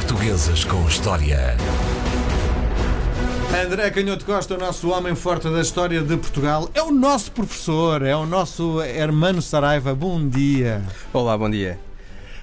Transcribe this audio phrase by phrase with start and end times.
[0.00, 1.56] Portuguesas com História.
[3.64, 8.00] André Canhoto Costa, o nosso homem forte da história de Portugal, é o nosso professor,
[8.00, 9.94] é o nosso hermano Saraiva.
[9.94, 10.82] Bom dia.
[11.12, 11.78] Olá, bom dia.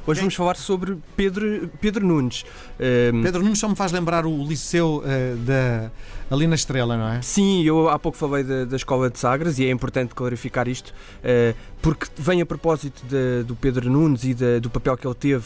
[0.06, 2.46] Hoje vamos falar sobre Pedro, Pedro Nunes.
[3.13, 5.92] Um, Pedro Nunes só me faz lembrar o liceu uh, da,
[6.29, 7.21] ali na Estrela, não é?
[7.21, 10.92] Sim, eu há pouco falei da, da Escola de Sagres e é importante clarificar isto,
[10.92, 15.15] uh, porque vem a propósito de, do Pedro Nunes e de, do papel que ele
[15.15, 15.46] teve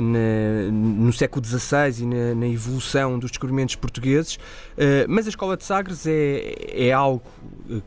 [0.00, 5.56] na, no século XVI e na, na, evolução dos descobrimentos portugueses, uh, mas a Escola
[5.56, 7.22] de Sagres é, é algo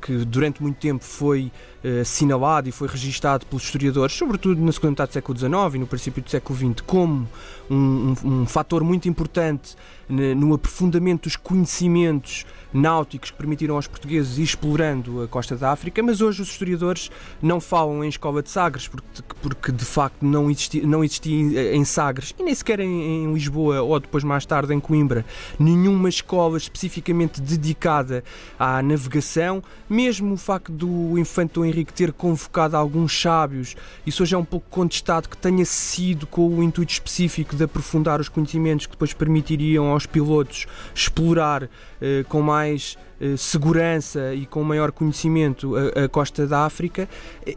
[0.02, 1.52] que durante muito tempo foi
[1.84, 5.80] uh, assinalado e foi registado pelos historiadores, sobretudo na segunda metade do século XIX e
[5.80, 7.28] no princípio do século XX, como
[7.70, 9.76] um, um, um fator muito importante
[10.10, 16.02] no aprofundamento dos conhecimentos náuticos que permitiram aos portugueses ir explorando a costa da África,
[16.02, 17.12] mas hoje os historiadores
[17.42, 19.08] não falam em escola de Sagres, porque,
[19.42, 23.82] porque de facto não existia, não existia em Sagres e nem sequer em, em Lisboa
[23.82, 25.26] ou depois mais tarde em Coimbra
[25.60, 28.24] nenhuma escola especificamente dedicada
[28.58, 33.76] à navegação, mesmo o facto do infante Dom Henrique ter convocado alguns sábios,
[34.06, 38.20] isso hoje é um pouco contestado que tenha sido com o intuito específico de aprofundar
[38.20, 41.70] os conhecimentos que depois permitiriam aos pilotos explorar
[42.02, 42.60] eh, com mais
[43.20, 47.07] eh, segurança e com maior conhecimento a, a costa da África.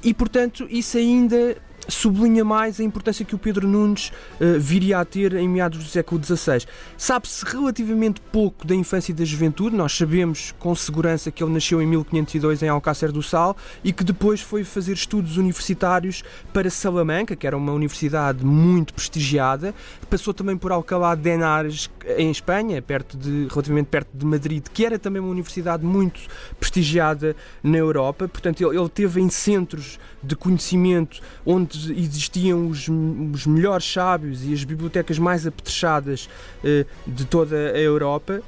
[0.02, 1.56] E, portanto, isso ainda
[1.88, 5.84] sublinha mais a importância que o Pedro Nunes uh, viria a ter em meados do
[5.84, 6.66] século XVI.
[6.96, 11.80] Sabe-se relativamente pouco da infância e da juventude, nós sabemos com segurança que ele nasceu
[11.80, 17.36] em 1502 em Alcácer do Sal e que depois foi fazer estudos universitários para Salamanca,
[17.36, 19.74] que era uma universidade muito prestigiada,
[20.08, 24.84] passou também por Alcalá de Henares, em Espanha, perto de, relativamente perto de Madrid, que
[24.84, 26.20] era também uma universidade muito
[26.58, 33.46] prestigiada na Europa, portanto ele, ele teve em centros de conhecimento onde existiam os, os
[33.46, 36.28] melhores sábios e as bibliotecas mais apetrechadas
[36.62, 38.42] uh, de toda a Europa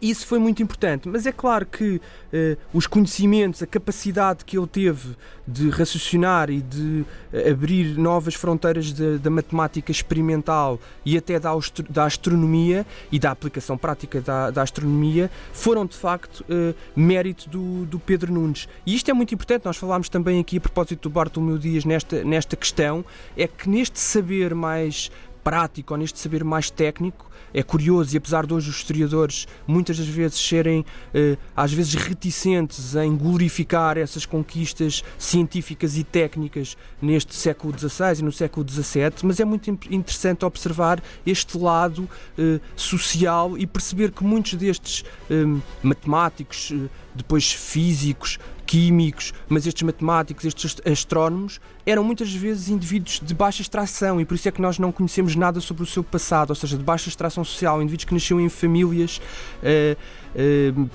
[0.00, 2.00] isso foi muito importante, mas é claro que
[2.32, 5.16] eh, os conhecimentos, a capacidade que ele teve
[5.46, 11.52] de raciocinar e de eh, abrir novas fronteiras da matemática experimental e até da,
[11.88, 17.84] da, astronomia e da aplicação prática da, da astronomia foram de facto eh, mérito do,
[17.84, 18.68] do, Pedro Nunes.
[18.86, 22.24] E isto é muito importante, nós falámos também aqui a propósito do Bartolomeu Dias nesta,
[22.24, 23.04] nesta questão,
[23.36, 25.10] é que neste saber mais
[25.50, 29.98] prático ou neste saber mais técnico, é curioso e apesar de hoje os historiadores muitas
[29.98, 37.34] das vezes serem eh, às vezes reticentes em glorificar essas conquistas científicas e técnicas neste
[37.34, 43.58] século XVI e no século XVII, mas é muito interessante observar este lado eh, social
[43.58, 45.34] e perceber que muitos destes eh,
[45.82, 46.72] matemáticos,
[47.12, 48.38] depois físicos,
[48.70, 54.36] químicos, mas estes matemáticos, estes astrónomos, eram muitas vezes indivíduos de baixa extração e por
[54.36, 57.08] isso é que nós não conhecemos nada sobre o seu passado, ou seja, de baixa
[57.08, 59.20] extração social, indivíduos que nasceram em famílias
[59.60, 59.98] uh,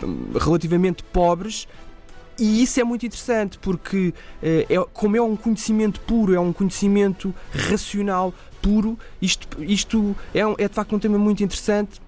[0.07, 1.67] uh, relativamente pobres.
[2.39, 6.53] E isso é muito interessante porque, uh, é, como é um conhecimento puro, é um
[6.53, 11.99] conhecimento racional puro, isto, isto é, é de facto um tema muito interessante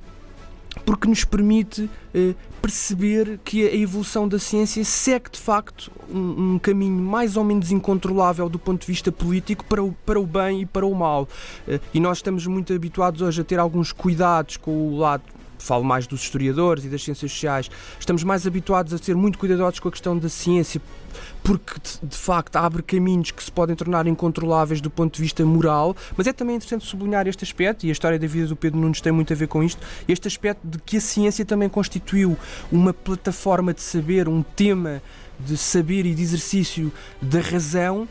[0.85, 6.59] porque nos permite eh, perceber que a evolução da ciência segue de facto um, um,
[6.59, 10.61] caminho mais ou menos incontrolável do ponto de vista político para o, para o bem
[10.61, 11.27] e para o mal.
[11.67, 15.23] Eh, e nós estamos muito habituados hoje a ter alguns cuidados com o lado
[15.57, 17.69] falo mais dos historiadores e das ciências sociais,
[17.99, 20.81] estamos mais habituados a ser muito cuidadosos com a questão da ciência
[21.43, 21.73] porque
[22.03, 26.27] de facto abre caminhos que se podem tornar incontroláveis do ponto de vista moral, mas
[26.27, 29.11] é também interessante sublinhar este aspecto, e a história da vida do Pedro Nunes tem
[29.11, 32.37] muito a ver com isto, este aspecto de que a ciência também constituiu
[32.71, 35.01] uma plataforma de saber, um tema
[35.39, 36.91] de saber e de exercício
[37.21, 38.07] da razão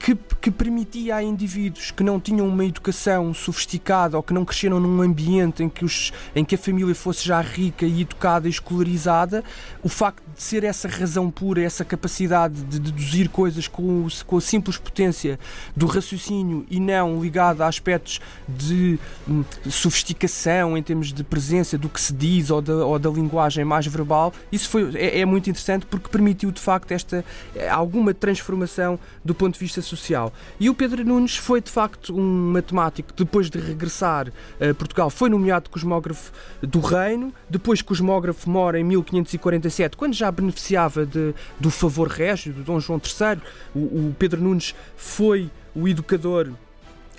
[0.00, 4.80] que, que, permitia a indivíduos que não tinham uma educação sofisticada ou que não cresceram
[4.80, 8.50] num ambiente em que, os, em que a família fosse já rica e educada e
[8.50, 9.44] escolarizada,
[9.82, 14.76] o facto ser essa razão pura, essa capacidade de deduzir coisas com, com a simples
[14.76, 15.38] potência
[15.76, 18.98] do raciocínio e não ligada a aspectos de
[19.28, 23.64] hum, sofisticação em termos de presença do que se diz ou da, ou da linguagem
[23.64, 27.24] mais verbal, isso foi, é, é muito interessante porque permitiu de facto esta
[27.54, 30.32] eh, alguma transformação do ponto de vista social.
[30.58, 34.28] E o Pedro Nunes foi de facto um matemático depois de regressar
[34.60, 41.04] a Portugal foi nomeado cosmógrafo do Reino, depois cosmógrafo mora em 1547, quando já beneficiava
[41.04, 43.40] de, do favor régio do Dom João III.
[43.74, 46.52] O, o Pedro Nunes foi o educador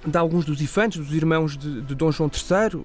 [0.05, 2.81] de alguns dos infantes, dos irmãos de, de Dom João III.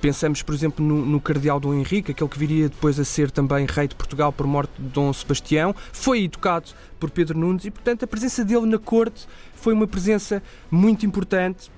[0.00, 3.66] Pensamos, por exemplo, no, no, Cardeal Dom Henrique, aquele que viria depois a ser também
[3.66, 5.74] rei de Portugal por morte de Dom Sebastião.
[5.92, 10.42] Foi educado por Pedro Nunes e, portanto, a presença dele na corte foi uma presença
[10.70, 11.70] muito importante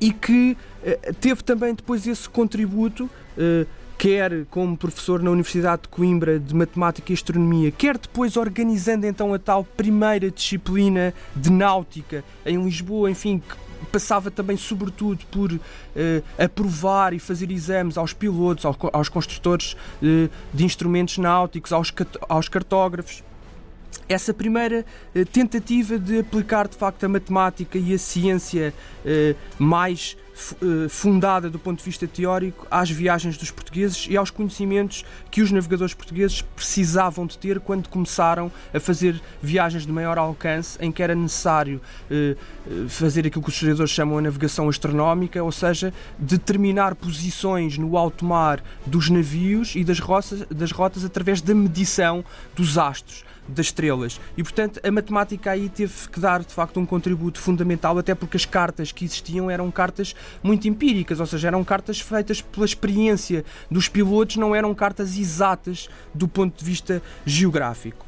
[0.00, 3.10] e que uh, teve também depois esse contributo.
[3.98, 9.32] Quer como professor na Universidade de Coimbra de Matemática e Astronomia, quer depois organizando então
[9.32, 13.56] a tal primeira disciplina de náutica em Lisboa, enfim, que
[13.90, 15.60] passava também, sobretudo, por uh,
[16.38, 19.72] aprovar e fazer exames aos pilotos, aos, aos construtores
[20.02, 21.92] uh, de instrumentos náuticos, aos,
[22.28, 23.22] aos cartógrafos
[24.08, 24.84] essa primeira
[25.14, 28.72] eh, tentativa de aplicar de facto a matemática e a ciência
[29.04, 30.16] eh, mais
[30.62, 35.42] eh, fundada do ponto de vista teórico às viagens dos portugueses e aos conhecimentos que
[35.42, 40.92] os navegadores portugueses precisavam de ter quando começaram a fazer viagens de maior alcance, em
[40.92, 41.80] que era necessário
[42.88, 48.24] fazer aquilo que os historiadores chamam a navegação astronómica, ou seja, determinar posições no alto
[48.24, 49.98] mar dos navios e das
[50.50, 54.20] das rotas através da medição dos astros das estrelas.
[54.36, 58.36] E, portanto, a matemática aí teve que dar, de facto, um contributo fundamental, até porque
[58.36, 63.44] as cartas que existiam eram cartas muito empíricas, ou seja, eram cartas feitas pela experiência
[63.70, 68.06] dos pilotos, não eram cartas exatas do ponto de vista geográfico.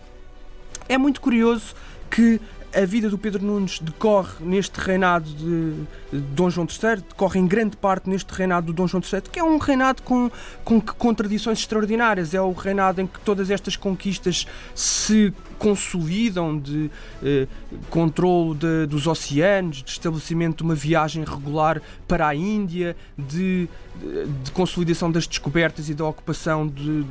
[0.89, 1.75] É muito curioso
[2.11, 2.41] que
[2.75, 5.75] a vida do Pedro Nunes decorre neste reinado de,
[6.13, 9.45] Dom João III, decorre em grande parte neste reinado do Dom João III, que é
[9.45, 10.31] um reinado com,
[10.65, 12.35] com contradições extraordinárias.
[12.35, 16.91] É o reinado em que todas estas conquistas se consolidam de
[17.23, 17.47] eh,
[17.91, 23.69] controle de, dos oceanos, de estabelecimento de uma viagem regular para a Índia, de,
[24.01, 27.05] de, de consolidação das descobertas e da ocupação de,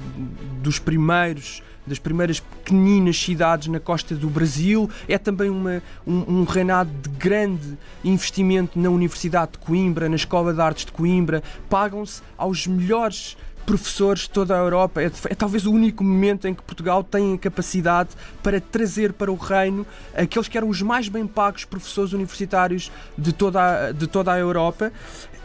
[0.62, 4.90] dos primeiros das primeiras pequeninas cidades na costa do Brasil.
[5.08, 10.54] É também uma, um, um reinado de grande investimento na Universidade de Coimbra, na Escola
[10.54, 11.42] de Artes de Coimbra.
[11.70, 15.02] Pagam-se aos melhores professores de toda a Europa.
[15.02, 18.12] É, é, talvez o único momento em que Portugal tem a capacidade
[18.42, 19.86] para trazer para o reino
[20.16, 24.40] aqueles que eram os mais bem pagos professores universitários de toda a, de toda a
[24.40, 24.92] Europa.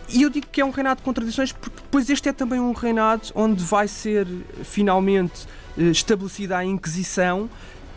[0.08, 2.72] E eu digo que é um reinado de contradições porque depois este é também um
[2.72, 4.26] reinado onde vai ser
[4.62, 5.46] finalmente
[5.76, 7.50] eh, estabelecida a Inquisição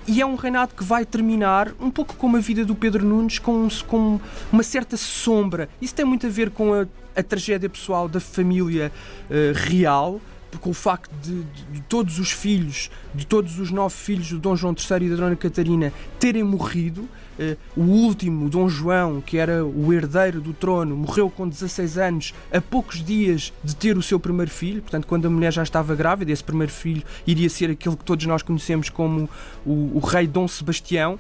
[0.08, 3.40] e é um reinado que vai terminar um pouco como a vida do Pedro Nunes,
[3.40, 4.20] com, com
[4.52, 5.68] uma certa sombra.
[5.82, 6.86] Isso tem muito a ver com a,
[7.16, 8.92] a tragédia pessoal da família
[9.30, 10.22] uh, real,
[10.60, 14.40] com o facto de, de, de, todos os filhos, de todos os nove filhos do
[14.40, 17.08] Dom João III e da Dona Catarina terem morrido.
[17.38, 22.34] Uh, o último, Dom João, que era o herdeiro do trono, morreu com 16 anos,
[22.50, 24.82] a poucos dias de ter o seu primeiro filho.
[24.82, 28.26] Portanto, quando a mulher já estava grávida, esse primeiro filho iria ser aquele que todos
[28.26, 29.30] nós conhecemos como
[29.66, 31.20] o, o rei Dom Sebastião.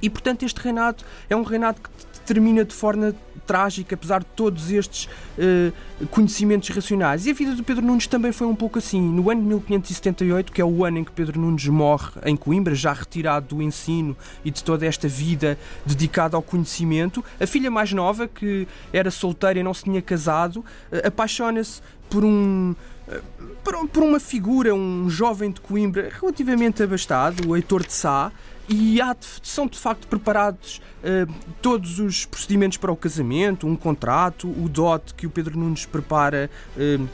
[0.00, 1.90] E portanto, este reinado é um reinado que
[2.28, 3.14] termina de forma
[3.46, 5.06] trágica, apesar de todos estes
[5.38, 7.24] uh, conhecimentos racionais.
[7.24, 9.00] E a vida de Pedro Nunes também foi um pouco assim.
[9.00, 12.74] No ano de 1578, que é o ano em que Pedro Nunes morre em Coimbra,
[12.74, 14.14] já retirado do ensino
[14.44, 19.58] e de toda esta vida dedicada ao conhecimento, a filha mais nova, que era solteira
[19.58, 21.80] e não se tinha casado, uh, apaixona-se
[22.10, 22.74] por um
[23.10, 23.20] eh,
[23.64, 28.30] por, uma figura, um jovem de Coimbra relativamente abastado, o Heitor de Sá,
[28.68, 31.32] e há, são de facto preparados uh,
[31.62, 36.50] todos os procedimentos para o casamento, um contrato, o dote que o Pedro Nunes prepara.
[36.76, 37.08] Uh,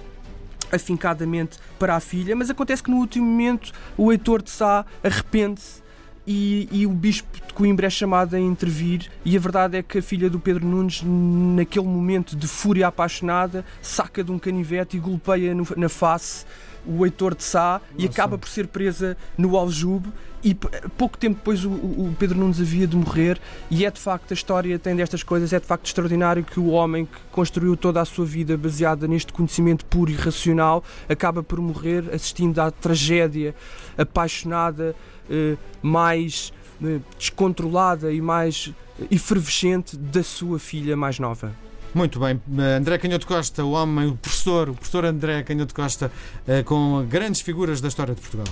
[0.72, 5.84] afincadamente para a filha, mas acontece que no último momento o Heitor de Sá arrepende-se
[6.26, 9.98] e, e, o bispo de Coimbra é chamado a intervir e a verdade é que
[9.98, 15.00] a filha do Pedro Nunes naquele momento de fúria apaixonada saca de um canivete e
[15.00, 16.46] golpeia no, na face
[16.86, 18.02] o Heitor de Sá Nossa.
[18.02, 20.10] e acaba por ser presa no Aljube
[20.42, 20.54] e
[20.96, 24.34] pouco tempo depois o, o, Pedro Nunes havia de morrer e é de facto a
[24.34, 28.04] história tem destas coisas é de facto extraordinário que o homem que construiu toda a
[28.04, 33.54] sua vida baseada neste conhecimento puro e racional acaba por morrer assistindo à tragédia
[33.96, 34.94] apaixonada
[35.30, 36.52] eh, mais
[36.84, 38.72] eh, descontrolada e mais
[39.10, 41.54] efervescente da sua filha mais nova
[41.94, 42.40] muito bem.
[42.76, 46.10] André Canhoto Costa, o homem, o professor, o professor André Canhoto Costa,
[46.46, 48.46] eh, com grandes figuras da história de Portugal.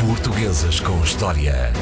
[0.00, 1.72] Portuguesas com História.